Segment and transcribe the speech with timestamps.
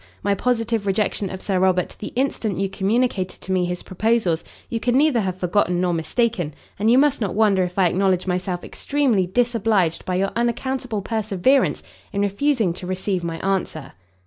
[0.23, 4.79] my positive rejection of Sir Robert the instant you communicated to me his proposals, you
[4.79, 8.63] can neither have forgotten nor mistaken: and you must not wonder if I acknowledge myself
[8.63, 13.91] extremely disobliged by your unaccountable perseverance in refusing to receive my answer."